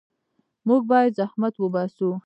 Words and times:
موږ 0.67 0.81
باید 0.91 1.15
زحمت 1.19 1.53
وباسو. 1.57 2.09